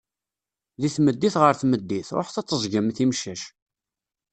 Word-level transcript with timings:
Deg 0.81 0.91
tmeddit 0.95 1.35
ɣer 1.41 1.53
tmeddit, 1.61 2.09
ruḥet 2.15 2.39
ad 2.39 2.45
teẓẓgem 2.47 2.87
timcac. 2.97 3.41